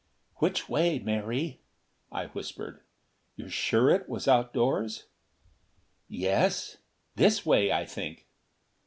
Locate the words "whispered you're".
2.25-3.51